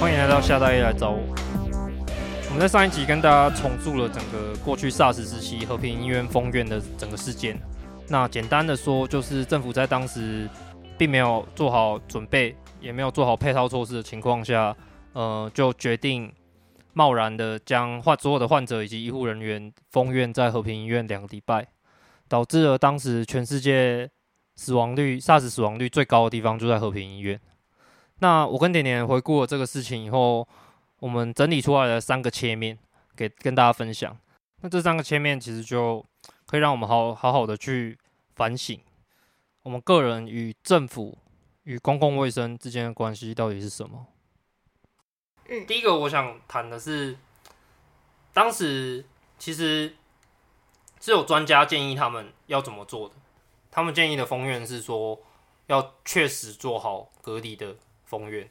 [0.00, 1.18] 欢迎来到夏大夜来找我。
[2.46, 7.60] 我们在上一集跟大家重述了整个过去 SARS 时期和平医院封院的整个事件。
[8.06, 10.48] 那简单的说，就是政府在当时
[10.96, 14.74] 并没有做好准备，也没有做好配套措施的情况下，
[15.14, 16.32] 呃，就决定
[16.92, 21.66] 贸然的将患所有的患者以及医护人员封院在和平医院两个礼拜，
[22.28, 24.08] 导致了当时全世界
[24.54, 27.40] 死亡率 SARS 死亡率最高的地方就在和平医院。
[28.20, 30.46] 那我跟点点回顾了这个事情以后，
[30.98, 32.76] 我们整理出来了三个切面，
[33.14, 34.16] 给跟大家分享。
[34.60, 36.04] 那这三个切面其实就
[36.46, 37.96] 可以让我们好好好的去
[38.34, 38.80] 反省，
[39.62, 41.16] 我们个人与政府
[41.62, 44.06] 与公共卫生之间的关系到底是什么？
[45.48, 47.16] 嗯，第一个我想谈的是，
[48.32, 49.04] 当时
[49.38, 49.94] 其实
[51.00, 53.14] 是有专家建议他们要怎么做的。
[53.70, 55.20] 他们建议的封院是说，
[55.68, 57.76] 要确实做好隔离的。
[58.08, 58.48] 封院，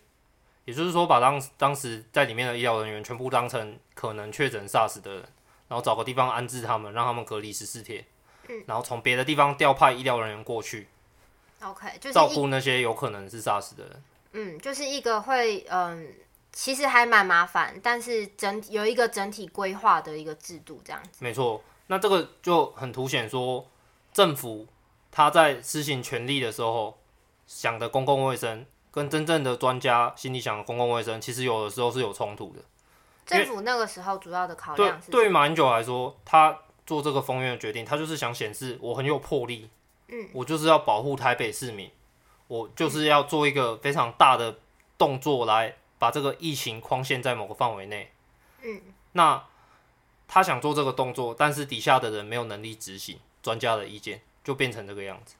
[0.65, 5.23] 也就是说，把当当时在里面的医疗人员全部当成可能确诊 SARS 的人，
[5.67, 8.05] 然后找个地方安置他们，让他们隔离十四天，
[8.47, 10.87] 嗯，然后从别的地方调派医疗人员过去
[11.61, 14.03] ，OK，就是照顾那些有可能是 SARS 的人。
[14.33, 16.13] 嗯，就是一个会，嗯，
[16.51, 21.23] 其实还蛮麻烦，但是整有一个整体规划的一个制度这样子。
[21.23, 23.67] 没错，那这个就很凸显说，
[24.13, 24.67] 政府
[25.09, 26.99] 他在施行权力的时候
[27.47, 28.65] 想的公共卫生。
[28.97, 32.59] 跟真正的专家心里想的公共卫生，其实有的时候是有冲突的。
[33.27, 39.69] 政府那个时候主要的考量是，对对于马英九来说，他做这个封院的决定，他就是想显示我很有魄力，
[40.07, 41.91] 嗯，我就是要保护台北市民，
[42.47, 44.57] 我就是要做一个非常大的
[44.97, 48.11] 动作来把这个疫情框限在某个范围内，
[48.63, 48.81] 嗯，
[49.11, 49.43] 那
[50.27, 55.35] 他想做这个动作，但是底下的人没有能力执行专家的意见，就变成这个样子。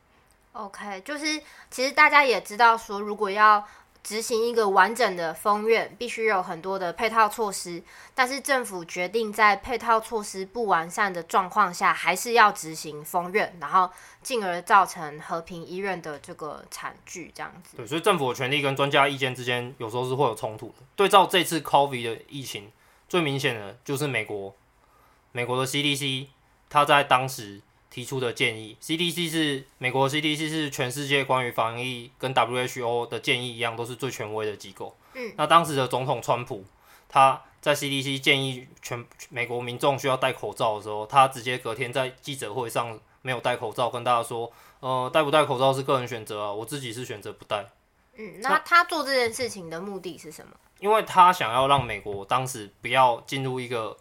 [0.58, 3.63] OK，就是其实大家也知道说，如果要
[4.03, 7.84] 执行一个完整的封院，必须有很多的配套措施。
[8.16, 13.88] 但是政府决定在配套措施不完善的状况下，还是要执行封院，然后
[14.23, 17.78] 进而造成和平医院的这个惨剧，这样子。
[17.78, 20.75] 对，所以政府的权力跟专家意见之间，有时候是会有冲突的。
[20.96, 22.72] 对照这次 COVID 的疫情，
[23.07, 24.56] 最明显的就是美国，
[25.31, 26.28] 美国的 CDC，
[26.67, 27.62] 它在当时。
[27.97, 34.96] 提出的建议，CDC 是美国 CDC 是全世界关于防疫跟 WHO 的建议一样，都是最权威的机构。
[35.16, 36.63] 嗯，那当时的总统川普，
[37.09, 47.66] 他在 CDC 建议全美国民众需要戴口罩的时候，他直接隔天在记者会上没有戴口罩，跟大家说，呃，戴不戴口罩是个人选择啊，我自己是选择不戴。
[48.16, 50.52] 嗯，那他做这件事情的目的是什么？
[50.79, 53.97] 因为他想要让美国当时不要进入一个。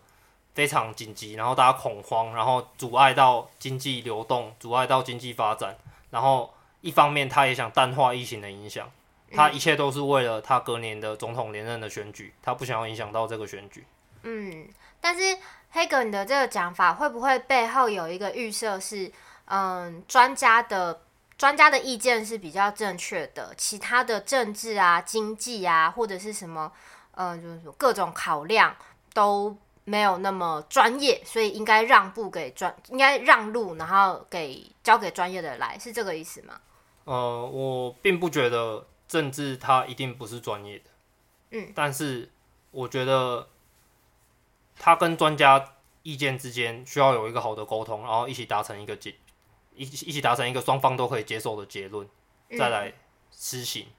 [0.56, 5.76] 非常紧急，然后大家恐慌，然后阻碍到经济流动，阻碍到经济发展。
[6.08, 8.90] 然后一方面，他也想淡化疫情的影响，
[9.32, 13.84] 他一切都是为了他隔年的总统连任的选举，他不想要影响到这个选举。
[14.22, 14.66] 嗯，
[14.98, 15.36] 但是
[15.72, 19.12] 黑格你的这个讲法会不会背后有一个预设是，
[19.44, 21.02] 嗯，专家的
[21.36, 26.72] 专家的意见是比较正确的，其他的政治啊、经济啊，或者是什么，
[27.10, 28.74] 嗯，就是说各种考量
[29.12, 29.54] 都。
[29.88, 36.60] 没有那么专业，所以应该让步给专，应该让路，然后给交给专业的来，是这个意思吗？
[37.04, 40.84] 呃，我并不觉得政治它一定不是专业的，
[41.52, 42.28] 嗯，但是
[42.72, 43.48] 我觉得
[44.76, 49.14] 他跟专家意见之间需要有一个好的沟通，然后一起达成一个结，
[49.76, 52.08] 一一起达成一个双方都可以接受的结论，
[52.58, 52.92] 再来
[53.30, 53.84] 施行。
[53.84, 53.94] 嗯、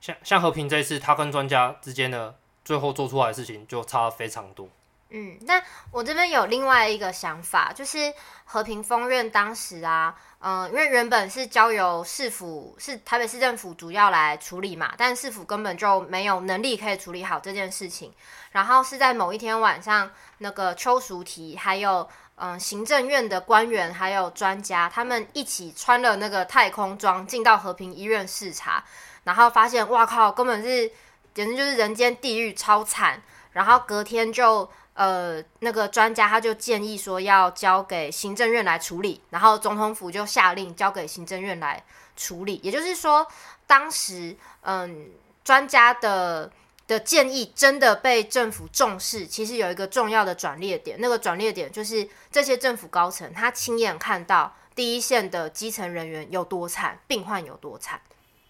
[0.00, 4.68] 像像和平这一次，他跟专家之间的最后做出来的事情就差非常多。
[5.14, 8.10] 嗯，那我这边有另外一个想法，就是
[8.44, 18.10] 和平封院当时啊，嗯、因为原本是交由市府，是台北市政府主要来处理嘛，但市府根本就没有能力可以处理好这件事情。
[18.52, 28.82] 然后是在某一天晚上，那个邱淑媞还有嗯、行政院的官员还有专家，他们一起穿了那个太空装进到和平医院视察，
[29.24, 30.90] 然后发现哇靠，根本是
[31.34, 33.20] 简直就是人间地狱，超惨。
[33.52, 34.66] 然后隔天就。
[34.94, 41.82] 呃，那个专家他就建议说要交给行政院来处理，然后总统府就下令交给行政院来
[42.14, 42.60] 处理。
[42.62, 43.26] 也就是说，
[43.66, 45.08] 当时嗯，
[45.42, 46.52] 专家的
[46.86, 49.26] 的建议真的被政府重视。
[49.26, 57.98] 其实有一个重要的转捩点，那个转捩点就是这些政府高层他亲眼看到第一线的基层人员有多惨，病患有多惨。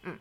[0.03, 0.19] 嗯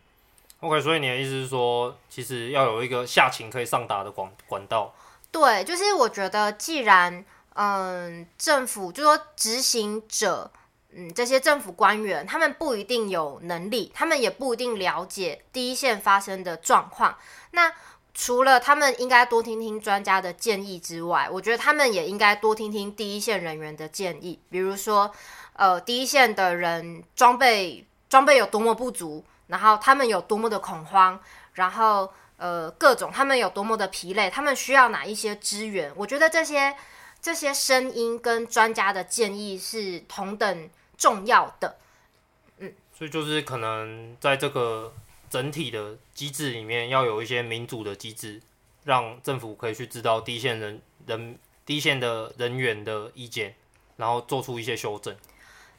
[0.59, 4.93] ，OK，所以你的意思是说，其实要有一个下情可以上达的管管道。
[5.31, 7.23] 对，就是我觉得，既然
[7.53, 10.51] 嗯，政府就说执行者，
[10.93, 17.17] 嗯，这些政府官员，他们不一定有能力，他们也不一定了解第一线发生的状况。
[17.51, 17.71] 那
[18.13, 25.09] 除了他们应该多听听专家的建议之外，我觉得他们也应该多听听第一线人员的建议，比如说，
[25.53, 31.17] 呃，第一线的人装备装备有多么不足，然后他们有多么的恐慌，
[31.53, 32.11] 然后
[32.41, 35.93] 呃，各种他们有多么的疲累，他们需要哪一些资源？
[35.95, 36.75] 我觉得这些
[37.21, 41.77] 这些声音跟专家的建议是同等重要的。
[42.57, 44.91] 嗯，所以就是可能在这个。
[45.31, 48.41] 整体的机制里面要有一些民主的机制，
[48.83, 53.55] 让政府可以去知道第一线人人第一线的人员的意见，
[53.95, 55.15] 然后做出一些修正。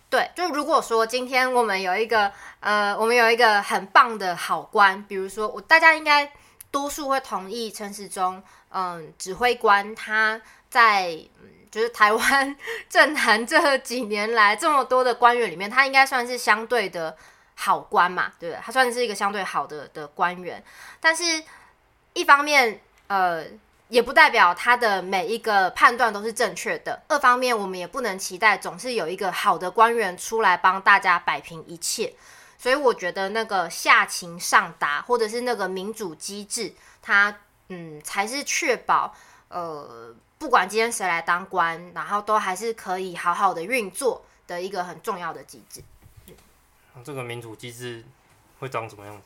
[0.08, 6.32] 对，就如果说今天我们有一个呃，我们有一个很棒的好官，比如说我大家应该
[6.72, 11.10] 多数会同意陈时中嗯指挥官他在
[11.40, 12.56] 嗯就是台湾
[12.90, 17.16] 政坛这几年来这么多的官员里面，他应该算是相对的。
[17.54, 18.60] 好官嘛，对不对？
[18.64, 20.60] 他算是一个相对好的的官员，
[20.98, 21.22] 但是
[22.14, 23.44] 一方面，呃，
[23.88, 27.02] 也不代表他的每一个判断都是正确的。
[27.08, 32.12] 二方面，我们也不能期待总是有一个好的官员出来帮大家摆平一切。
[32.62, 36.72] 所以，我觉得那个下情上达，或者是那个民主机制，
[37.02, 37.36] 它
[37.70, 39.12] 嗯，才是确保
[39.48, 45.82] 呃，不管今天谁来当官，然后都还是可以好好的运作的一个很重要的机制。
[47.04, 48.04] 这个民主机制
[48.60, 49.20] 会长怎么样？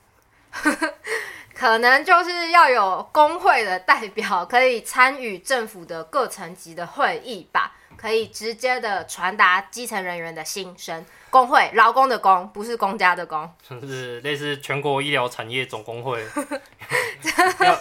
[1.53, 11.04] 可能就是要有工会的代表可以参与政府的各层级的会议吧，可以直接的传达基层人员的心声。
[11.28, 16.25] 工会，劳工的工，不是公家的工，就是类似全国医疗产业总工会，
[17.60, 17.78] 要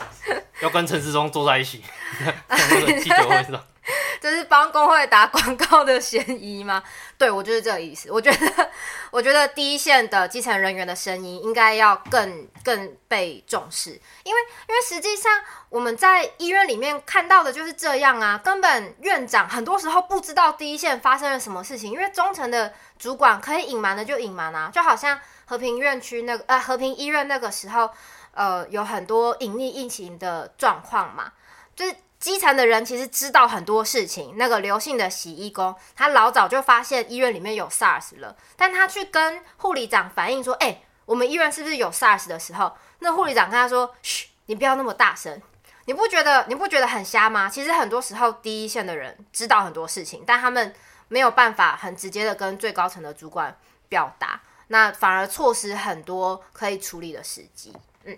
[0.61, 1.81] 要跟陈世忠坐在一起，
[3.01, 3.63] 记者会上。
[4.19, 6.83] 这是帮工会打广告的嫌疑吗？
[7.17, 8.11] 对，我就是这个意思。
[8.11, 8.69] 我觉得，
[9.11, 13.91] 我觉得第一线的基层人员的声音应该要更更被重视，
[14.23, 15.31] 因为因为实际上
[15.69, 27.89] 我们在医院里面看到的就是这样啊，根本院长很多时候不知道第一线发生了什么事情，因为中层的主管可以隐瞒的就隐瞒啊，就好像和平院区那个呃和平医院那个时候，
[28.33, 31.31] 呃有很多隐匿疫情的状况嘛，
[31.75, 31.95] 就是。
[32.25, 34.33] 基层的人其实知道很多事情。
[34.35, 45.39] 那个刘姓的洗衣工，他老早就发现医院里面有 SARS 了，但他去跟护理长反映说：“哎、我们医院是不是有 SARS 的时候？”那护理长跟他说：“嘘，你不要那么大声，
[45.85, 47.47] 你不觉得你不觉得很瞎吗？
[47.47, 50.73] 其实很多时候第一线的人知道很多事情，但他们
[51.09, 53.55] 没有办法很直接的跟最高层的主管
[53.87, 57.71] 表达，那反而错失很多可以处理的时机。”
[58.03, 58.17] 嗯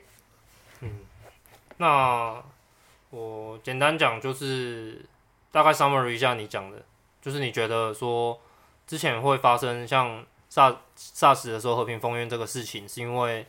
[0.80, 1.00] 嗯，
[1.76, 2.42] 那。
[3.18, 5.04] 我简单讲，就是
[5.52, 6.78] 大概 summary 一下你讲的，
[7.20, 8.40] 就是你觉得说
[8.86, 13.48] 之前会发生像 SARS SARS 的时候和平封院这个事情，是因为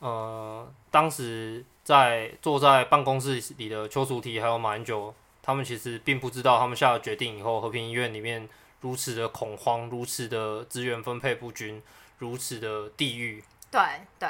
[0.00, 8.46] 呃当时在坐在办公室里的邱淑媞还有马英九，他们其实并不知道他们下了决定以后，和平医院里面
[8.82, 11.82] 如此的恐慌，如此的资源分配不均，
[12.18, 13.42] 如此的地狱。
[13.70, 13.80] 对
[14.18, 14.28] 对，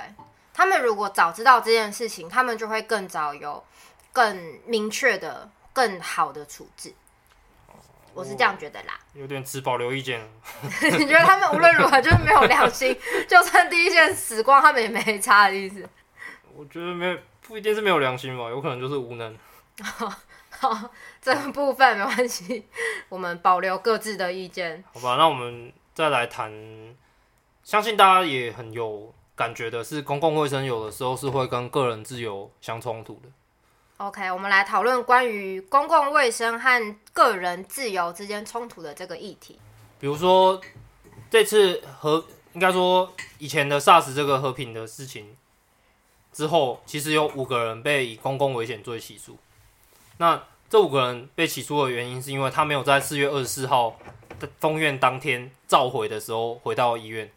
[0.53, 3.65] 他们如果早知道这件事情，他们就会更早有。
[4.15, 6.95] 更明确的、更好的处置，
[8.15, 8.99] 我是这样觉得啦。
[9.13, 10.25] 有点持保留意见。
[10.99, 12.97] 你觉得他们无论如何就是没有良心，
[13.29, 15.87] 就算第一线死光，他们也没差的意思？
[16.55, 19.37] 我觉得没有，不一定是没有良心吧，有可能就是无能。
[19.83, 20.13] 好，
[20.51, 20.91] 好，
[21.21, 22.65] 这个部分没关系，
[23.09, 24.85] 我们保留各自的意见。
[24.93, 26.53] 好吧，那我们再来谈，
[27.65, 33.29] 相信大家也很有感觉的是，公共卫生有的时候是会跟个人自由相冲突的。
[33.99, 39.57] OK，我们来讨论关于公共卫生和个人自由之间冲突的这个议题。
[40.01, 40.61] 比如说，
[41.31, 42.25] 这次和
[42.55, 45.37] 应该说以前的 SARS 这个和平的事情
[46.33, 49.39] 之后，其实有五个人被以公共危险罪起诉。
[50.19, 53.97] 那这五个人被起诉的原因，是因为他没有在四月二十四号
[54.41, 57.31] 的封院当天召回的时候回到医院。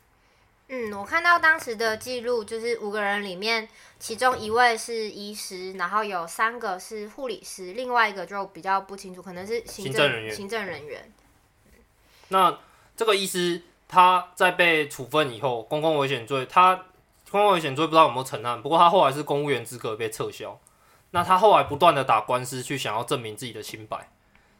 [0.69, 3.67] 嗯，我看到当时的记录，就是五个人里面，
[3.99, 10.35] 其中一位是医师，然后有三个是护理师，另外一个就比较不清楚，可能是行政，行政人员。
[10.35, 11.11] 行政人员。
[12.27, 12.59] 那
[12.97, 16.75] 这个医师他在被处分以后，公共危险罪，他
[17.31, 20.59] 公共危险罪不知道有没有成案，不过他后来是公务员资格被撤销。
[21.11, 24.09] 那他后来不断的打官司去想要证明自己的清白。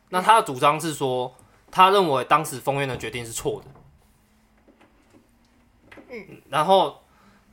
[0.10, 1.36] 那他的主张是说，
[1.70, 3.77] 他认为当时封院的决定是错的。
[6.30, 7.04] 嗯，然后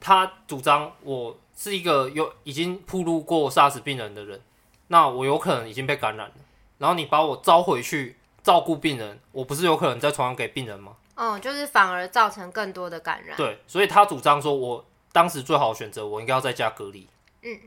[0.00, 4.40] 他主张我是一个有已经暴露过 SARS 病人的人，
[4.88, 6.34] 那我有可能已经被感染了。
[6.78, 10.96] 然后你把我召回去照顾病人，我不是有可能再传染给病人吗？
[11.14, 13.36] 哦，就是反而造成更多的感染。
[13.36, 17.06] 对，所以他主张说我当时最好的选择，我应该要在家隔离。
[17.42, 17.60] 嗯，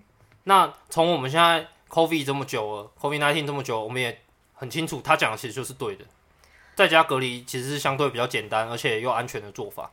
[0.43, 4.21] 那从我们现在 COVID 这么久了，COVID-19 这么久，我们也
[4.53, 6.03] 很清楚，他讲的其实就是对的。
[6.75, 9.89] 在家隔离其实是相对比较简单，而且又安全的做法。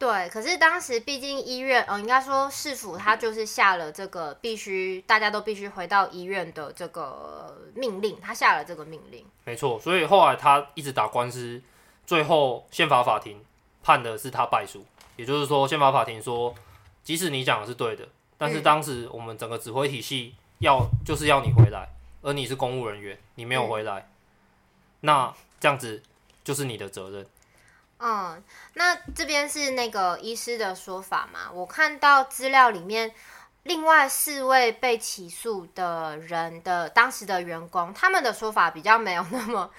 [0.00, 9.22] 对，可是当时毕竟医院，嗯、呃，应该说市府他就是下了这个必须大家都必须回到医院的这个命令，他下了这个命令。
[9.44, 11.60] 没错，所以后来他一直打官司，
[12.06, 13.44] 最后宪法法庭
[13.82, 14.82] 判的是他败诉，
[15.16, 16.54] 也就是说宪法法庭说，
[17.04, 21.86] 即使你讲的是对的，但是当时我们整个指挥体系要、嗯、就是要你回来，
[22.22, 24.08] 而你是公务人员，你没有回来，嗯、
[25.00, 26.02] 那这样子
[26.42, 27.26] 就是你的责任。
[28.02, 28.42] 嗯，
[28.72, 31.50] 那这边是那个医师的说法嘛？
[31.52, 33.12] 我看到资料里面，
[33.64, 39.70] 另外四位被起诉的人的当时的员工，他们的说法比较没有那么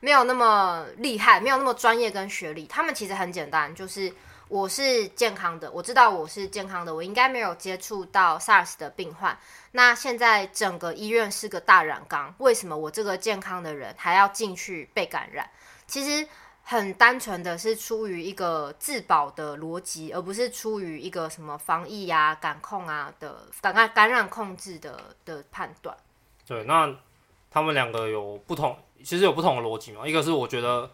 [0.00, 2.66] 没有那么厉害，没有那么专业跟学历。
[2.66, 4.12] 他们其实很简单，就是
[4.48, 9.34] 我是健康的，我知道我是健康的，我应该没有接触到 SARS 的病患。
[9.72, 15.48] 那现在整个医院是个大染缸，为什么我这个健康的人还要进去被感染？
[15.86, 16.28] 其实。
[16.70, 25.96] 很单纯的是出于一个自保的逻辑，而不是出于一个什么防疫啊、感控啊的感染感染控制的的判断。
[26.46, 26.88] 对，那
[27.50, 30.06] 他们两个有不同，其实有不同的逻辑嘛。
[30.06, 30.88] 一个是我觉得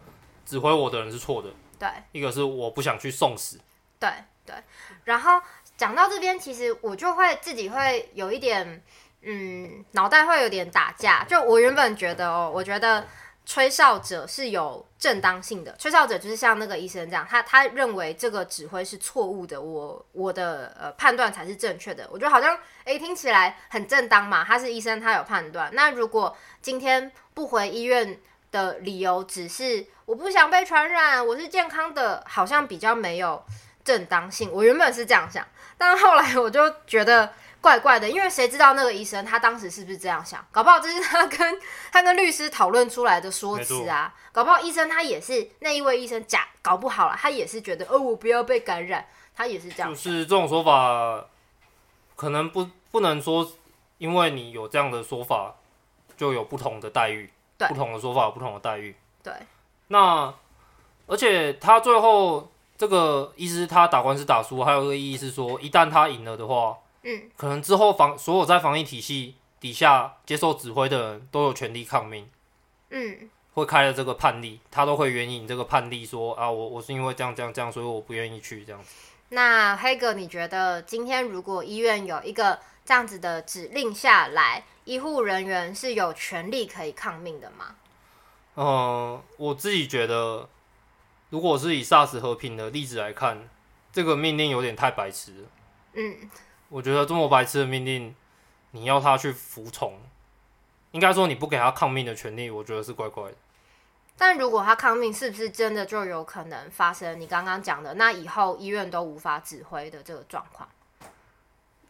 [0.47, 3.59] 指挥我的人是错的，对；一个是我不想去送死，
[3.99, 4.09] 对
[4.47, 4.55] 对。
[5.03, 5.39] 然后
[5.77, 8.83] 讲到这边，其实我就会自己会有一点，
[9.21, 11.23] 嗯，脑袋会有点打架。
[11.25, 13.05] 就我原本觉得哦，我觉得。
[13.49, 22.05] 吹哨者是有正当性的，吹哨者就是像那个医生这样，他他认为这个指挥是错误的，我我的呃判断才是正确的。
[22.11, 25.69] 我觉得好像诶听起来很正当嘛，他是医生，他有判断。
[25.73, 28.19] 那如果今天不回医院
[28.51, 33.41] 的理由只是我不想被传染，我是健康的，好像比较没有
[33.85, 34.51] 正当性。
[34.51, 37.31] 我原本是这样想，但后来我就觉得。
[37.67, 40.41] 怪怪的，因为谁知道那个医生他当时是不是这样想？
[40.53, 41.59] 搞不好这是他跟
[41.91, 44.13] 他跟律师讨论出来的说辞啊。
[44.31, 49.05] 搞不好医生他也是那一位医生假，搞不好了，他也是觉得哦，我不要被感染，
[49.35, 49.89] 他也是这样。
[49.89, 51.25] 就是这种说法，
[52.15, 53.51] 可能不不能说，
[53.97, 55.53] 因为你有这样的说法，
[56.15, 57.29] 就有不同的待遇。
[57.57, 58.95] 对，不同的说法有不同的待遇。
[59.21, 59.33] 对。
[59.89, 60.33] 那
[61.05, 66.77] 而且他最后这个医师他打官司打输，还有一个意义是说，一旦他赢了的话。
[67.09, 72.29] 嗯，可能之后防所有在防疫体系底下接受指挥的人都有权利抗命。
[72.89, 78.89] 嗯，会开了这个判例，他都会援引这个判例说啊，我我是因为这样这样这样，所以我不愿意去这样子。
[79.29, 87.75] 那黑哥，你觉得今天如果医院有一个这样子的指令下来，医护人员是有权利可以抗命的吗？
[88.55, 90.49] 嗯、呃，我自己觉得，
[91.29, 93.47] 如果是以 SARS 和平的例子来看，
[93.93, 95.47] 这个命令有点太白痴了。
[95.93, 96.29] 嗯。
[96.69, 98.13] 我觉得这么白痴的命令，
[98.71, 99.97] 你要他去服从，
[100.91, 103.35] 应该说你不给他抗命的权利，我觉得是怪怪的。
[104.17, 110.67] 但如果他抗命，是不是真的就有可能发生你刚刚讲的那以后医院都无法指挥的这个状况？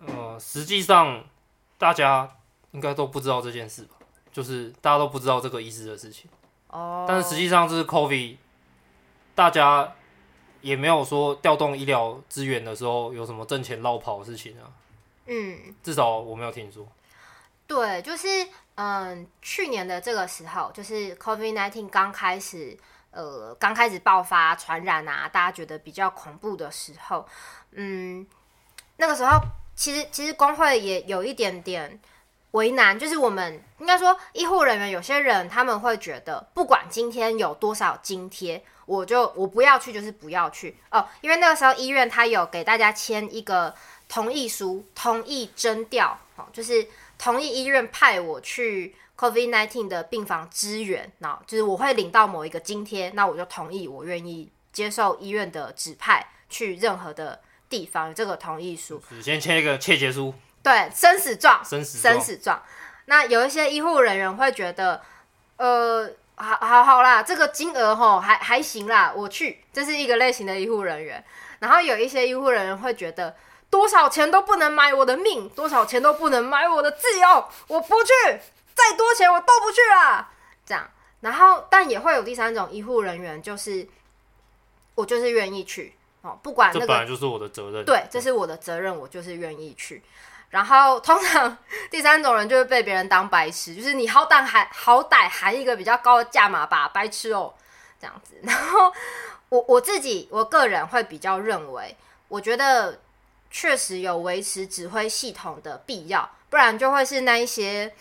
[0.06, 1.24] 呃，实际上
[1.78, 2.30] 大家
[2.72, 3.96] 应该都不知道这件事吧？
[4.32, 6.30] 就是大家都不知道这个医师的事情。
[6.68, 7.06] 哦。
[7.08, 8.38] 但是实际上这是 COVID，
[9.34, 9.96] 大家。
[10.62, 14.72] 也没有说调动医疗资源的时候有什么挣钱落跑的事情啊。
[15.26, 16.88] 嗯，至少我没有听说。
[17.68, 18.28] 对，就是
[18.76, 22.78] 嗯，去年的这个时候，就是 COVID-19 刚开始，
[23.12, 27.28] 呃，刚开始爆发传染啊，大家觉得比较恐怖的时候，
[27.72, 28.26] 嗯，
[28.96, 29.38] 那个时候
[29.76, 32.00] 其实其实工会也有一点点
[32.52, 38.64] 为难，就是我们应该说医护人员有些人他们会觉得，不管今天有多少津贴。
[38.88, 43.76] 我就我不要去，就是不要去哦，因为那个时候医院他有给大家签一个
[44.08, 46.88] 同意书，同意征调，哦，就是
[47.18, 59.04] 同意医院派我去 COVID nineteen 的病房支援，那就是我会领到某一个津贴，那我就同意，我愿意接受医院的指派去任何的地方，有这个同意书。
[59.22, 60.34] 先签一个切结书，
[60.68, 62.62] 对，生死状，生死生死状。
[63.06, 65.02] 那有一些医护人员会觉得，
[65.58, 66.10] 呃。
[66.40, 71.26] 好好好啦，这个金额吼还还行啦，我去，这是一个类型的医护人员。
[71.58, 73.36] 然后有一些医护人员会觉得，
[73.72, 78.12] 多少钱都不能买我的命，多少钱都不能买我的自由，我不去，
[78.76, 80.30] 再多钱我都不去啦。
[80.64, 80.88] 这样，
[81.22, 83.88] 然后但也会有第三种医护人员，就是
[84.94, 90.04] 我就是愿意去哦，不管那个，这本来就是我的责任，对，这是我的责任，我就是愿意去。
[90.50, 91.58] 然后通常
[91.92, 97.54] 第三种人就会被别人当白痴， 就是你好歹还好歹含一个比较高的价码吧，白痴哦，
[98.00, 98.36] 这样子。
[98.44, 98.92] 然后
[99.50, 101.96] 我 我自己我个人会比较认为，
[102.28, 103.00] 我觉得
[103.52, 107.94] 确实有维持指挥系统的必要，不然就会是那一些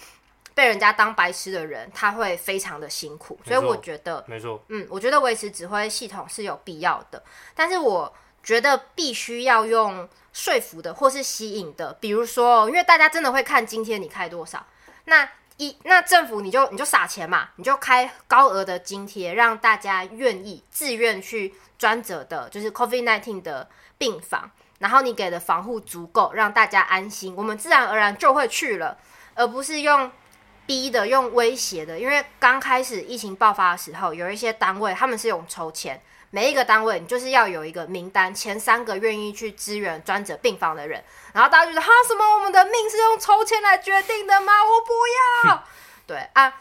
[0.55, 3.39] 被人家当白痴的人，他会非常的辛苦。
[3.45, 7.23] 所以我觉得，没错，嗯，我觉得维持指挥系统是有必要的，
[7.55, 8.13] 但是我
[8.47, 14.65] 觉得必须要用说服的或是吸引的，比如说，因为大家真的会看今天你开多少，
[15.07, 24.49] 那一那政府你就你就撒钱嘛，你就开高额的津贴，让大家愿意自愿去专责的，就是 COVID-19 的病房。
[24.79, 28.97] 然后你给的防护足够，让大家安心，我们自然而然就会去了，
[29.35, 30.13] 而不是用
[30.67, 31.99] 逼的、用威胁的。
[31.99, 35.99] 因为刚开始疫情爆发的时候，有一些单位他们是用抽签，
[36.31, 41.03] 每一个单位你就是要有一个名单，前三个愿意去支援专责病房的人，
[41.33, 44.53] 然后大家就说：哈，什么我们的命是用抽签来决定的吗？
[44.65, 45.65] 我不要。
[46.07, 46.53] 对啊，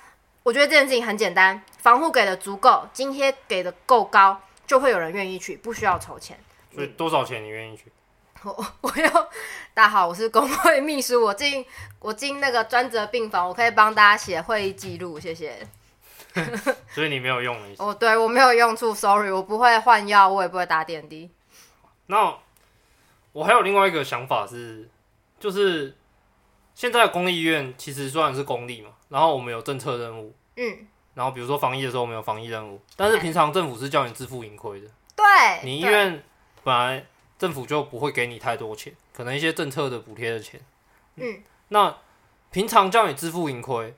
[0.43, 6.39] 我觉得这件事情很简单，防护给的足够，津贴给的够高，就会有人愿意去，不需要抽签。
[6.73, 7.91] 所以多少钱你愿意去？
[8.43, 9.09] 我我要
[9.73, 11.65] 大家好，我是工会秘书，我进
[11.99, 15.67] 我进那个专责病房，我可以帮大家写会议记录，谢谢。
[16.91, 17.83] 所以你没有用的意思？
[17.83, 21.29] 哦，对我没有用处，sorry，我不会换药，我也不会打点滴。
[22.07, 22.35] 那
[23.31, 24.89] 我还有另外一个想法是，
[25.39, 25.95] 就是
[26.73, 35.25] 现在公立医院其实虽然是公立嘛，然后我们有政策任务，嗯，然后比如说防疫的时候我们有防疫任务，但是平常政府是叫你自负盈亏的，对，
[35.63, 36.23] 你医院
[36.63, 37.05] 本来。
[37.37, 40.57] 政府就不会给你太多钱，可能一些政策的补贴的钱。
[41.17, 41.93] 嗯，那
[42.49, 43.93] 平常叫你自负盈亏，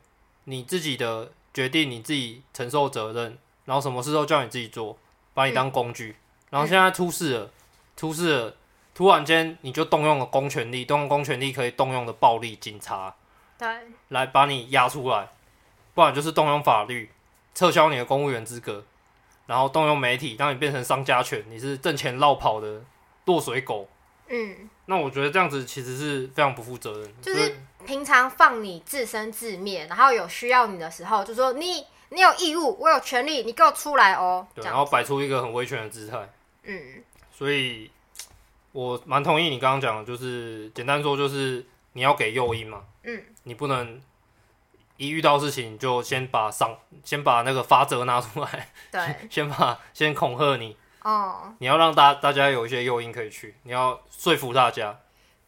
[0.46, 3.36] 你自己的决定你自己承受责任，
[3.66, 4.96] 然后什么事都叫你自己做，
[5.34, 6.10] 把你当工具。
[6.10, 6.22] 嗯、
[6.52, 7.52] 然后现在出事了，嗯、
[7.96, 8.56] 出事了，
[8.94, 13.16] 突然间你就动用了公权力，动用公权力可以动用的暴力，警察，
[13.58, 13.68] 对，
[14.10, 15.30] 来把你压出来，
[15.96, 17.10] 不然就是动用法律
[17.56, 18.84] 撤销你的公务员资格，
[19.48, 22.84] 然后动用媒体让你变成商家犬，你是挣钱绕跑的。
[23.26, 23.90] 落水狗，
[24.30, 27.14] 嗯，那我觉得这样子其实是非常不负责任。
[27.22, 34.46] 就是平常放你自生自灭，然后有需要你的时候，就说你你有义务，我有权利，你给我出来哦。
[34.54, 36.30] 对，然后摆出一个很威权的姿态。
[36.64, 37.90] 嗯，所以
[38.74, 42.84] 我蛮同意你刚刚讲的，就是简单说，就是你要给诱因嘛。
[43.04, 44.02] 嗯，你不能
[44.98, 50.76] 一遇到事情就先把上，先把那个法则拿出来，对， 先把先恐吓你。
[51.04, 51.54] 哦，oh.
[51.60, 55.00] 你要让大大家有一些诱因可以去，你要说服大家。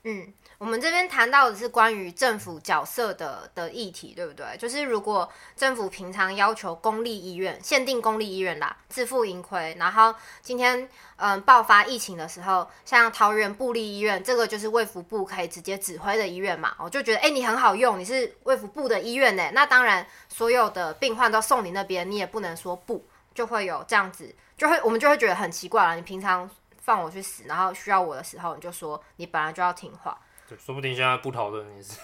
[0.03, 4.45] 嗯，我们这边谈到的是关于政府角色的的议题，对不对？
[4.57, 24.35] 就是如果政府平常要求公立医院限定公立医院啦，自负盈亏，然后今天嗯爆发疫情的时候，像桃园部立医院，这个就是卫福部可以直接指挥的医院嘛，我就觉得哎、你很好用，你是卫福部的医院呢，那当然所有的病患都送你那边，你也不能说不，就会有这样子。
[24.57, 25.95] 就会，我们就会觉得很奇怪了。
[25.95, 26.49] 你平常
[26.81, 30.19] 放我去死，然后需要我的时候，你就说你本来就要听话。
[30.49, 31.99] 对，说不定现在不讨论也是，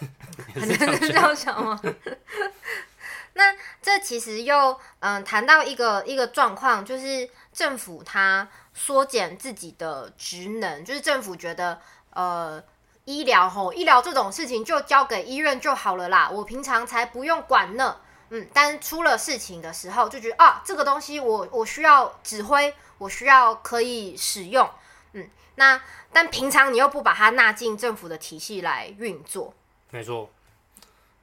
[0.55, 1.81] 也是这样， 这样想吗？
[3.33, 11.81] 那这其实又嗯谈到一个一个状况，就是政府它缩减自己的职能，就是政府觉得
[12.11, 12.63] 呃
[13.05, 17.97] 医疗吼医疗这种事情就交给医院就好了啦，我平常才不用管呢。
[18.29, 24.67] 嗯，但出了事情的时候，就觉得啊，这个东西我我需要指挥，我需要可以使用。
[25.13, 29.53] 嗯，那但平常你又不把它纳进政府的体系来运作。
[29.89, 30.29] 没错。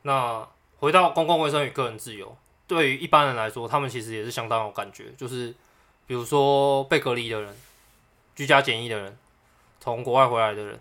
[0.03, 0.47] 那
[0.79, 5.12] 回到公共卫生与个人自由，对于一般人来说，他们其实也是相当有感觉。
[5.16, 5.55] 就是
[6.07, 7.57] 比如说被隔离的人、
[8.35, 9.16] 居家检疫的人、
[9.81, 10.81] 从国外回来的人，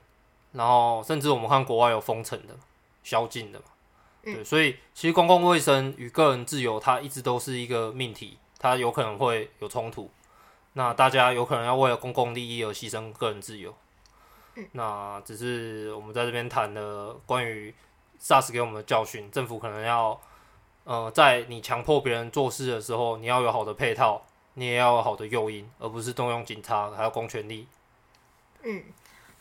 [0.53, 2.55] 然后甚至我们看国外有封城的、
[3.03, 3.65] 宵禁的嘛。
[4.23, 10.09] 对，所以其实公共卫生与个人自由，它一直都是一个命题，它有可能会有冲突。
[10.73, 13.73] 那大家有可能要为了公共利益而牺牲个人自由。
[14.55, 17.73] 嗯那只是我们在这边谈的关于
[18.21, 20.19] SARS 给我们的教训，政府可能要，
[20.84, 24.21] 呃，在你强迫别人做事的时候，你要有好的配套，
[24.55, 27.67] 你也要有好的诱因，而不是动用警察还有公权力。
[28.63, 28.84] 嗯。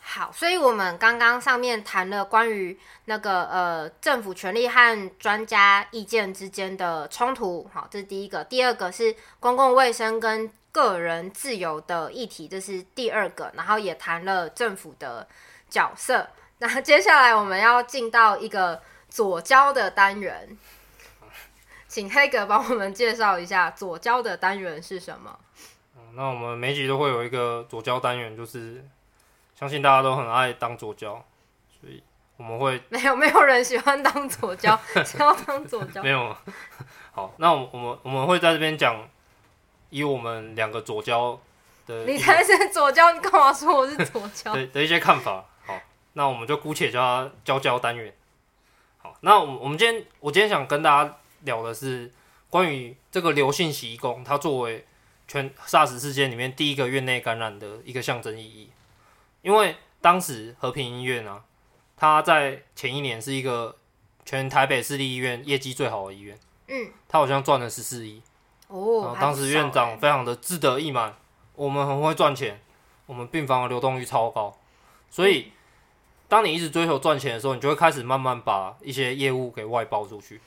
[0.03, 8.43] 好，所以我们刚刚上面谈了关于那个呃政府权力和专家意见之间的冲突，好，这是第一个。
[8.43, 13.51] 第二个是公共卫生跟个人自由的议题，这是第二个。
[13.55, 15.27] 然后也谈了政府的
[15.69, 16.29] 角色。
[16.59, 20.57] 那接下来我们要进到一个左交的单元，
[21.87, 25.39] 请黑格帮我们介绍一下左交的单元是什么？
[26.13, 28.83] 那我们每集都会有一个左交单元，就是。
[29.53, 31.23] 相信大家都很爱当左交，
[31.79, 32.01] 所以
[32.35, 36.35] 我们会 没有没有人喜欢当左交， 想要当左交没有。
[37.13, 39.07] 好，那我们我们我们会在这边讲，
[39.91, 41.39] 以我们两个左交
[41.85, 44.53] 的，你才是左交，你干嘛说我是左交？
[44.53, 45.45] 的 的一些看法。
[45.63, 45.79] 好，
[46.13, 48.11] 那我们就姑且叫它“交交单元”。
[48.97, 52.11] 好，那我们我们今天我今天想跟大家聊的是
[52.49, 54.85] 关于这个刘姓洗衣工，它作为
[55.27, 58.71] 全 SARS 事件里面第一个院内感染的一个象征意义。
[59.41, 61.43] 因为当时和平医院啊，
[61.97, 63.75] 它在前一年是一个
[64.23, 68.21] 全台北市立医院业绩最好的医院，嗯，它好像赚了十四亿。
[68.71, 71.13] 哦，当时院长非常的志得意满，
[71.55, 72.59] 我们很会赚钱，
[73.05, 74.57] 我们病房的流动率超高，
[75.09, 75.51] 所以
[76.29, 80.39] 当你一直追求赚钱的时候，你就会开始慢慢把一些业务给外包出去。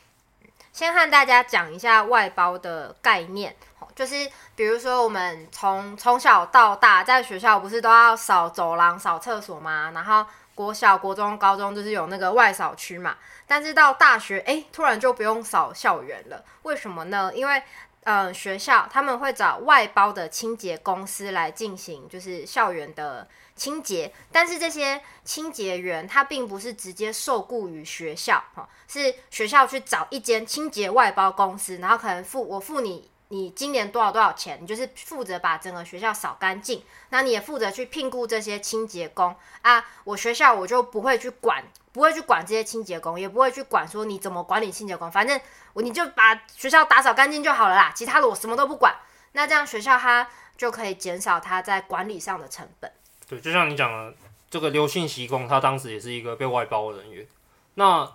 [0.72, 3.54] 先和大家讲一下外包的概念，
[3.94, 9.92] 就是比如说我们从从小到大在学校不是都要扫走廊、扫厕所吗？
[9.94, 13.14] 然后国小、国中、高中就是有那个外扫区嘛，
[13.46, 17.30] 但是到大学，哎，突然就不用扫校园了，为什么呢？
[17.32, 17.62] 因为
[18.04, 24.12] 嗯，学校他们会找外包的清洁公司来进行，就是校园的清洁。
[24.30, 36.82] 但是这些清洁员他并不是直接受雇于学校，哈，是学校去找一间清洁外包公司，然后可能付我付你，你今年多少多少钱，你就是负责把整个学校扫干净。
[37.08, 39.84] 那你也负责去聘雇这些清洁工啊。
[40.04, 41.64] 我学校我就不会去管。
[41.94, 45.40] 不会去管这些清洁工，也不会去管说你怎么管理清洁工，反正
[45.74, 48.94] 我你就把学校打扫干净就好了啦，其他的我什么都不管。
[49.32, 52.90] 那这样学校它就可以减少它在管理上的成本。
[53.28, 54.14] 对，就像你讲的，
[54.48, 57.26] 这个刘姓洗工，他当时也是一个被外包的人员。
[57.74, 58.10] 那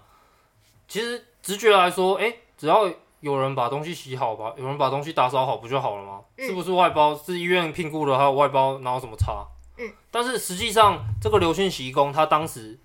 [0.87, 6.21] 其实直觉来说，哎，只要有人把东西洗好吧，有人把东西打扫好，不就好了吗？
[6.37, 7.15] 嗯、是不是外包？
[7.15, 9.45] 是医院聘雇的，还有外包，哪有什么差？
[9.77, 9.91] 嗯。
[10.09, 12.79] 但是实际上，这个刘姓洗工，他当时。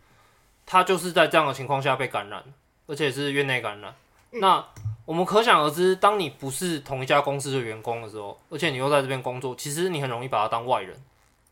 [0.66, 2.42] 他就是在这样的情况下被感染，
[2.86, 3.94] 而且是院内感染。
[4.34, 4.40] 嗯。
[4.40, 4.66] 那
[5.06, 10.96] 我们可想而知，当你不是同一家公司的员工的时候，而且你又在这边工作，其实你很容易把他当外人。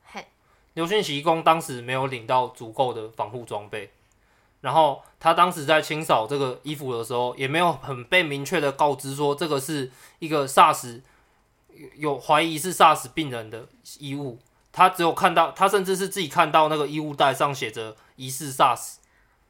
[0.04, 0.26] 嘿，
[0.74, 3.90] 刘姓洗衣工当时没有领到足够的防护装备，
[4.62, 11.02] 然后他当时在清扫这个衣服的时候，也没有很被明确的告知说这个是一个 SARS
[11.96, 13.66] 有怀疑是 SARS 病人的
[13.98, 14.38] 衣物，
[14.72, 18.94] 他只有看到，他甚至是自己看到那个衣物袋上写着疑似 SARS。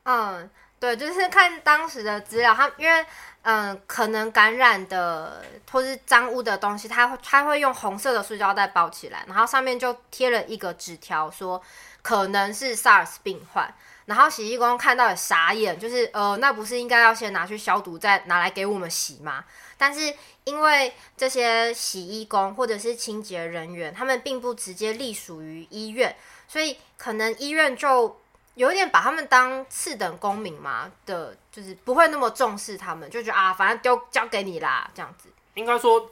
[0.04, 0.50] 嗯，
[0.82, 3.06] 对，就是看当时的资料，他因为
[3.42, 5.40] 嗯，可能感染的
[5.70, 11.62] 或是脏污的东西，他会他会用红色的塑胶袋包起来，然后上面就贴了一个纸条，说
[12.02, 13.72] 可能是 SARS 病患。
[14.06, 19.44] 然后洗衣工看到也傻眼，就是呃，那不是应该要先拿去消毒，再拿来给我们洗吗？
[19.78, 26.16] 但是因为这些洗衣工或者是清洁人员，他们并不直接隶属于医院，
[26.48, 28.16] 所以可能医院就。
[28.54, 35.30] 有一点把他们当次等公民嘛的，就是不会那么重视他们，就觉得啊，反正丢交给你啦，这样子。
[35.54, 36.10] 应该说，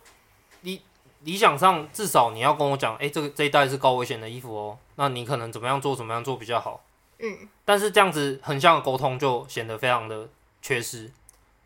[0.62, 0.82] 理
[1.20, 6.82] 理想上至少你要跟我讲，哎、欸，这个这一代是高危险的衣服哦，那你可能怎么样做，怎么样做比较好。
[7.18, 7.48] 嗯。
[7.64, 10.28] 但是这样子横向的沟通就显得非常的
[10.62, 11.10] 缺失。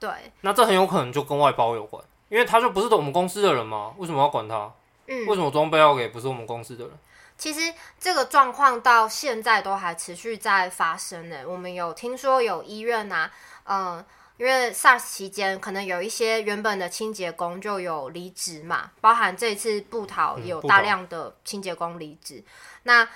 [0.01, 0.11] 对。
[0.41, 4.73] 那这很有可能就跟外包有关，因为他就不是我们公司的人嘛，为什么要管他？
[5.07, 5.27] 嗯。
[5.27, 6.93] 为什么装备要给不是我们公司的人？
[7.37, 11.38] 其实这个状况到现在都还持续在发生呢。
[11.47, 13.31] 我们有听说有医院呐、
[13.64, 14.05] 啊，嗯，
[14.37, 22.37] 因为 SARS 期间可能有一些原本的清洁工就有离职嘛，包含这次布桃也有大量的清洁工离职。
[22.37, 22.44] 嗯、
[22.85, 23.09] 那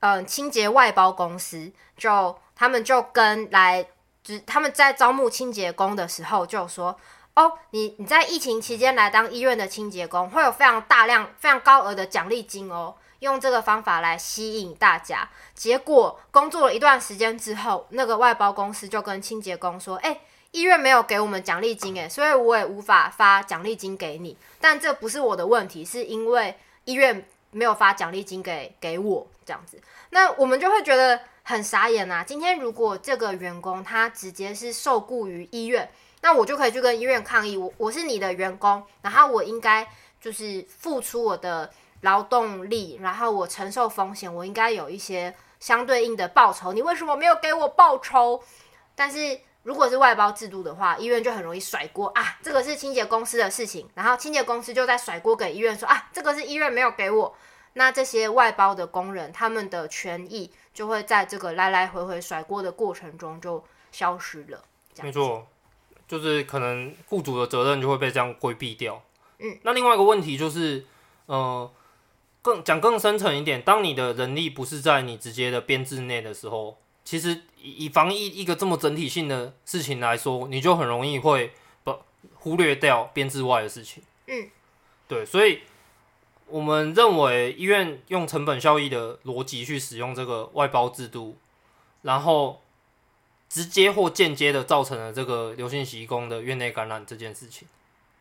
[0.00, 3.86] 嗯，清洁外包公司就他们就跟来，
[4.22, 6.98] 只他们在招募清洁工的时候就说，
[7.34, 12.94] 哦，你你在疫情期间来当医院的清洁工，会有非常大量、非常高额的奖励金哦。
[13.22, 24.36] 用这个方法来吸引大家，结果工作了一段时间之后，那个外包公司就跟清洁工说：“哎，医院没有给我们奖励金，哎，所以我也无法发奖励金给你。
[24.60, 29.80] 但这不是我的问题，是因为医院没有发奖励金给给我，这样子，
[30.10, 32.24] 那我们就会觉得很傻眼啊。
[32.24, 35.88] 今天如果这个员工他直接是受雇于医院，
[36.22, 39.86] 那我就可以去跟医院抗议，我我是你的员工，然后我应该
[40.20, 41.70] 就是付出我的。”
[42.02, 46.72] 劳动力，然后我承受风险，我应该有一些相对应的报酬。
[46.72, 48.40] 你为什么没有给我报酬？
[48.94, 57.34] 但是如果是外包制度的话，医院就很容易甩锅啊，这个是清洁公司的事情，然后清洁公司就在甩锅给医院说啊，这个是医院没有给我。
[57.74, 64.62] 那这些外包的工人，他们的权益就会在这个来来回回甩锅的过程中就消失了。
[65.00, 65.46] 没错，
[66.08, 69.00] 就是可能雇主的责任就会被这样规避掉。
[69.38, 70.84] 嗯，那另外一个问题就是，
[71.26, 71.70] 呃。
[72.42, 81.52] 更讲更深层一点，当你的人力不是在你直接的编制内的时候，其实以防疫一个这么整体性的事情来说，你就很容易会
[81.84, 81.96] 不
[82.34, 84.02] 忽略掉编制外的事情。
[84.26, 84.50] 嗯，
[85.06, 85.60] 对，所以
[86.46, 91.36] 我们认为医院用成本效益的逻辑去使用这个外包制度，
[92.02, 92.60] 然后
[93.48, 97.68] 直接或间接的造成了这个流行洗衣工的院内感染这件事情。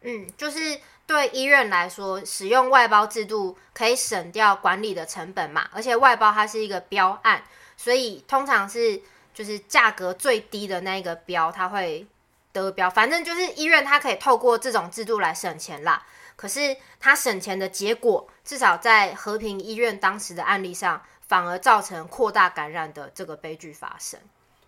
[0.01, 7.43] 嗯，就是对医院来说，使用外包制度可以省掉管理的成本嘛，而且外包它是一个标案，
[7.75, 9.01] 所以通常是
[9.33, 12.07] 就是价格最低的那个标，它会
[12.53, 12.89] 得标。
[12.89, 16.05] 反正就是医院它可以透过这种制度来省钱啦。
[16.37, 24.19] 可是它省钱的结果，至少在和平医院当时的案例上，反而造成扩大感染的这个悲剧发生。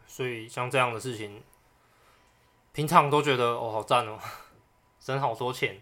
[0.06, 1.42] 所以像这样的事情，
[2.74, 4.20] 平常都觉得哦好赞哦。
[5.00, 5.82] 省好多钱，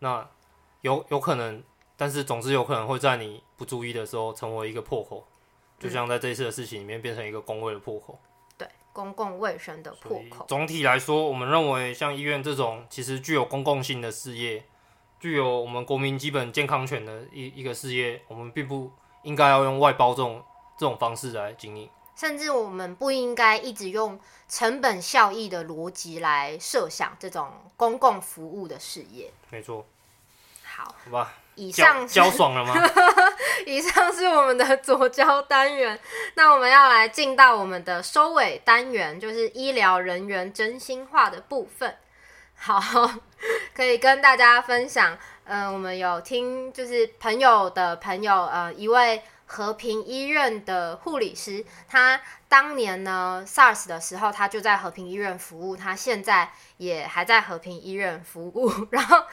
[0.00, 0.28] 那
[0.80, 1.62] 有有可能，
[1.96, 5.26] 但是总是有可能会在你不注意的时候成为一个破口，
[5.78, 8.18] 就像在这一次的事情里面变成一个公卫的破口。
[8.58, 10.44] 对，公共卫生的破口。
[10.48, 14.64] 总体来说，我们认为像医院这种其实具有公共性的事业，
[15.18, 18.90] 具有我们国民基本健康权的一一个事业，我们并不
[19.22, 20.42] 应该要用外包这种
[20.78, 21.88] 这种方式来经营。
[22.20, 29.32] 甚至我们不应该一直用成本效益的逻辑来设想这种公共服务的事业。
[29.48, 29.86] 没错。
[30.62, 31.32] 好，好吧。
[31.54, 32.74] 以上交爽了吗？
[33.64, 35.98] 以上是我们的左交单元，
[36.36, 41.96] 那我们要来进到我们的收尾单元，就是医疗人员真心话的部分。
[42.54, 43.10] 好，
[43.74, 45.16] 可以跟大家分享。
[45.44, 49.22] 嗯、呃，我们有听，就是朋友的朋友，呃，一位。
[49.52, 58.72] 和平医院的护理师，他当年呢 SARS 的时候，他就在和平医院服务，他现在也还在和平医院服务。
[58.92, 59.24] 然后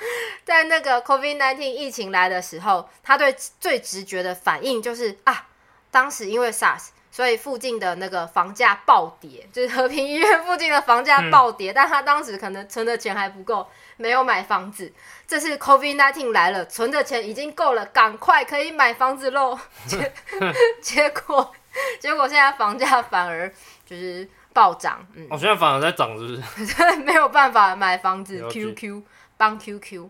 [0.43, 5.49] 在那个 COVID-19 疫情来的时候，他对最直觉的反应就是啊，
[5.91, 6.88] 当时因为 SARS。
[7.17, 14.93] 所以附近的那个房价暴跌，就是和平医院附近的房价暴跌，嗯、但他当时可能存的钱还不够，没有买房子。
[15.25, 19.58] 这次 COVID-19 来了，存的钱已经够了，赶快可以买房子喽。
[19.88, 20.13] 结
[20.80, 21.51] 结果，
[21.99, 23.51] 结果现在房价反而
[23.84, 25.03] 就是暴涨。
[25.15, 26.75] 嗯，哦，现在反而在涨，是不是？
[26.77, 28.47] 对，没有办法买房子。
[28.47, 29.01] QQ
[29.38, 30.08] 帮 QQ。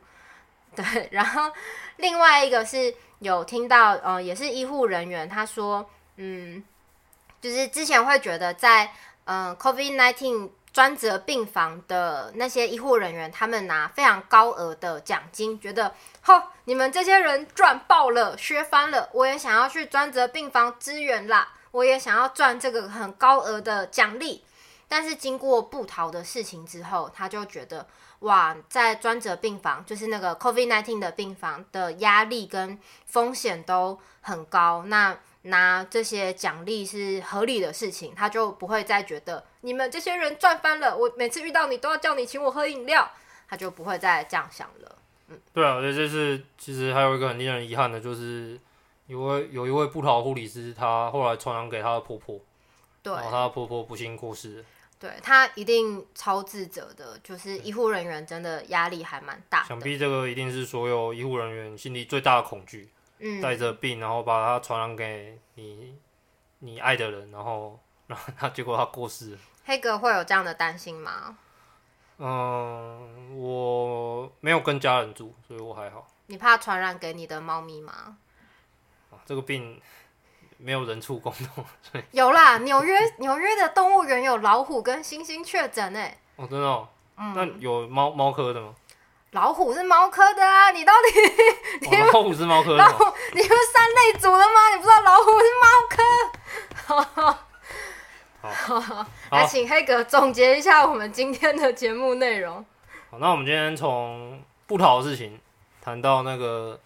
[0.75, 1.49] 对，然后
[1.95, 6.61] 另外一个是有听到，呃，也是医护人员，他说，嗯。
[7.47, 8.91] 就是之前会觉得在
[9.23, 24.43] 嗯、COVID-19 专责病房的那些医护人员，他们拿非常高额的奖金，觉得吼，你们这些人赚爆了，削翻了，我也想要去专责病房支援啦，我也想要赚这个很高额的奖励。
[24.87, 27.85] 但是经过不逃的事情之后，他就觉得
[28.19, 35.17] 哇，在专责病房，就是那个 COVID-19 的病房的压力跟风险都很高，那。
[35.47, 40.95] 拿这些奖励是合理的事情，他就不会再觉得你们这些人赚翻了。
[40.95, 43.09] 我每次遇到你都要叫你请我喝饮料，
[43.49, 44.95] 他就不会再这样想了。
[45.29, 48.59] 嗯，对啊，所以这是其实还有一个很令人遗憾的，就是
[49.07, 52.39] 有位有一位部桃护理师，他后来传染给他的婆婆，
[53.03, 54.63] 对，然后他的婆婆不幸过世。
[54.99, 59.63] 对，他一定超自责的，就是医护人员真的压力还蛮大。
[59.63, 62.89] 想必这个一定是所有医护人员心里最大的恐惧。
[63.41, 65.97] 带着病，然后把它传染给你
[66.59, 69.37] 你爱的人，然后 然后他结果他过世了。
[69.65, 71.37] 黑哥会有这样的担心吗？
[72.19, 76.07] 嗯，我没有跟家人住，所以我还好。
[76.27, 78.17] 你怕传染给你的猫咪吗？
[79.25, 79.81] 这个病
[80.57, 82.57] 没有人畜共同， 所以有啦。
[82.59, 86.17] 纽约纽约的动物园有老虎跟猩猩确诊诶。
[86.37, 86.87] 哦，真的哦？
[87.17, 87.33] 嗯。
[87.35, 88.73] 那有猫猫科的吗？
[89.31, 90.71] 老虎是猫科的啊！
[90.71, 91.09] 你到底？
[91.91, 92.77] 你老虎是猫科的。
[92.77, 94.69] 老虎，你不是三类组的吗？
[94.73, 97.37] 你不知道老虎是猫科？
[98.47, 102.65] 好，好，来请黑哥总结一下我们今天的节目内容。
[103.11, 105.37] 好，那我们今天从部桃的事情
[105.81, 106.79] 谈到那个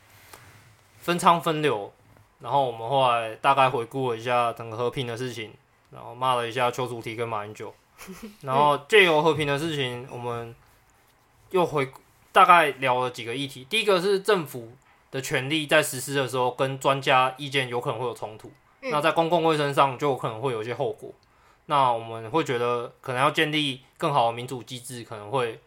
[0.99, 1.93] 分仓分流，
[2.39, 5.53] 然后我们后来大概回顾了一下整个和平的事情，
[5.91, 7.71] 然后骂了一下邱主题跟马英九，
[8.41, 10.55] 然后借由和平的事情，我们
[11.51, 11.87] 又回。
[12.31, 14.71] 大概聊了几个议题，第一个是政府
[15.11, 21.11] 的权利在实施的时候跟专家意见有可能会有冲突，嗯，那在公共卫生上就有可能会有一些后果。
[21.67, 25.59] 那我们会觉得可能要建立更好的民主机制，可能会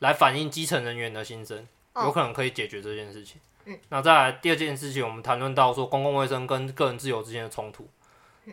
[0.00, 3.40] 来反映基层人员的心声，有可能可以解决这件事情。
[3.64, 7.88] 嗯，那再来第二件事情，我们谈论到说公共卫生跟个人自由之间的冲突。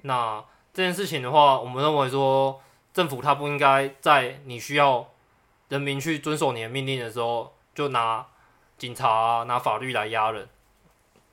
[0.04, 2.60] 那这件事情的话，我们认为说
[2.94, 5.08] 政府它不应该在你需要
[5.70, 8.26] 人民去遵守你的命令的时候，就拿
[8.78, 10.48] 警察啊，拿法律来压人，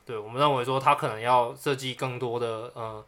[0.04, 3.04] 对，我们认为说他可能要设计更多的呃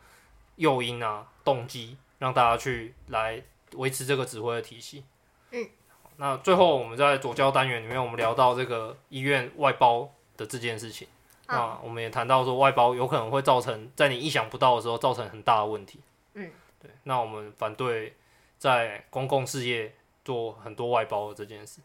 [0.56, 3.42] 诱因啊、动机，让大家去来
[3.72, 5.04] 维持这个指挥的体系。
[5.50, 5.68] 嗯，
[6.16, 11.08] 那最后我们在左交单元里面，我们聊到这个医院外包的这件事情，
[11.46, 16.00] 啊、那我们也谈到说外包有可能会造成在你意想不到的时候造成很大的问题。
[16.34, 18.16] 嗯，对，那我们反对
[18.58, 19.94] 在公共事业
[20.24, 21.80] 做很多外包的这件事。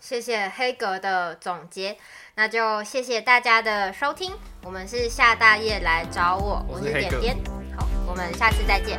[0.00, 1.96] 谢谢黑格的总结，
[2.34, 4.32] 那就谢谢大家的收听。
[4.62, 7.36] 我们是夏大业来找我，我是点点。
[7.76, 8.98] 好，我们下次再见。